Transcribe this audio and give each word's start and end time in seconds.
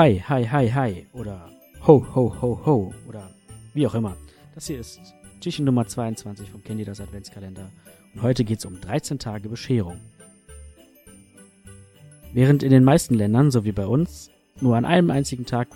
Hi, 0.00 0.18
hi, 0.18 0.46
hi, 0.46 0.66
hi 0.72 1.06
oder 1.12 1.50
Ho, 1.86 2.02
ho, 2.14 2.34
ho, 2.40 2.58
ho 2.64 2.94
oder 3.06 3.34
wie 3.74 3.86
auch 3.86 3.94
immer. 3.94 4.16
Das 4.54 4.66
hier 4.66 4.80
ist 4.80 4.98
Türchen 5.42 5.66
Nummer 5.66 5.86
22 5.86 6.50
vom 6.50 6.64
Candy 6.64 6.86
das 6.86 7.02
Adventskalender 7.02 7.70
und 8.14 8.22
heute 8.22 8.44
geht 8.44 8.60
es 8.60 8.64
um 8.64 8.80
13 8.80 9.18
Tage 9.18 9.50
Bescherung. 9.50 10.00
Während 12.32 12.62
in 12.62 12.70
den 12.70 12.82
meisten 12.82 13.12
Ländern, 13.12 13.50
so 13.50 13.66
wie 13.66 13.72
bei 13.72 13.86
uns, 13.86 14.30
nur 14.62 14.74
an 14.74 14.86
einem 14.86 15.10
einzigen 15.10 15.44
Tag 15.44 15.68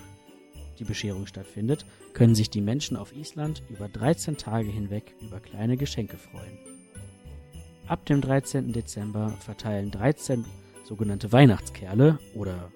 die 0.79 0.85
Bescherung 0.85 1.27
stattfindet, 1.27 1.85
können 2.15 2.35
sich 2.35 2.49
die 2.49 2.63
Menschen 2.63 2.97
auf 2.97 3.15
Island 3.15 3.63
über 3.69 3.89
13 3.89 4.39
Tage 4.39 4.71
hinweg 4.71 5.15
über 5.21 5.39
kleine 5.39 5.77
Geschenke 5.77 6.17
freuen. 6.17 6.59
Ab 7.89 8.07
dem 8.07 8.23
13. 8.23 8.73
Dezember 8.73 9.29
verteilen 9.41 9.91
13 9.91 10.47
sogenannte 10.83 11.31
Weihnachtskerle 11.31 12.19
oder 12.35 12.73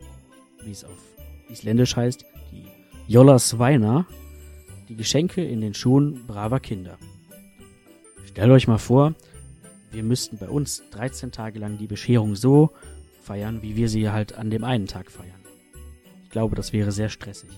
wie 0.62 0.72
es 0.72 0.84
auf 0.84 1.17
Isländisch 1.48 1.96
heißt, 1.96 2.24
die 2.52 2.66
Jólasveinar, 3.12 4.06
die 4.88 4.96
Geschenke 4.96 5.44
in 5.44 5.60
den 5.60 5.74
Schuhen 5.74 6.26
braver 6.26 6.60
Kinder. 6.60 6.98
Stellt 8.26 8.50
euch 8.50 8.68
mal 8.68 8.78
vor, 8.78 9.14
wir 9.90 10.02
müssten 10.02 10.38
bei 10.38 10.48
uns 10.48 10.82
13 10.90 11.32
Tage 11.32 11.58
lang 11.58 11.78
die 11.78 11.86
Bescherung 11.86 12.36
so 12.36 12.70
feiern, 13.22 13.62
wie 13.62 13.76
wir 13.76 13.88
sie 13.88 14.10
halt 14.10 14.34
an 14.34 14.50
dem 14.50 14.64
einen 14.64 14.86
Tag 14.86 15.10
feiern. 15.10 15.40
Ich 16.24 16.30
glaube, 16.30 16.56
das 16.56 16.72
wäre 16.72 16.92
sehr 16.92 17.08
stressig. 17.08 17.50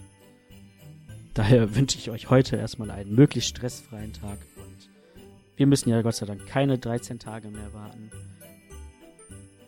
Daher 1.34 1.74
wünsche 1.74 1.98
ich 1.98 2.10
euch 2.10 2.30
heute 2.30 2.56
erstmal 2.56 2.90
einen 2.90 3.14
möglichst 3.14 3.50
stressfreien 3.50 4.12
Tag 4.12 4.38
und 4.56 4.88
wir 5.56 5.66
müssen 5.66 5.90
ja 5.90 6.02
Gott 6.02 6.14
sei 6.14 6.26
Dank 6.26 6.46
keine 6.46 6.78
13 6.78 7.18
Tage 7.18 7.48
mehr 7.48 7.72
warten. 7.72 8.10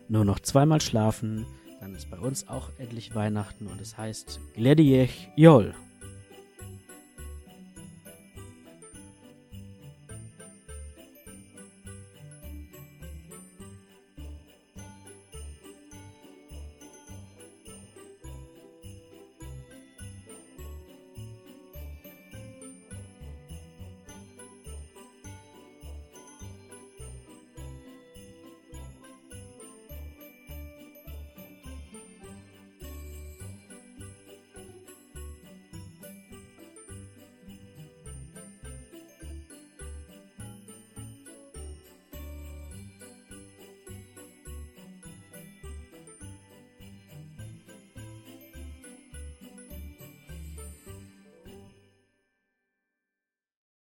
Nur 0.08 0.24
noch 0.24 0.40
zweimal 0.40 0.80
schlafen, 0.80 1.46
dann 1.82 1.96
ist 1.96 2.08
bei 2.10 2.18
uns 2.18 2.46
auch 2.46 2.70
endlich 2.78 3.12
Weihnachten 3.12 3.66
und 3.66 3.80
es 3.80 3.98
heißt 3.98 4.38
Glediech 4.54 5.28
Jol. 5.34 5.74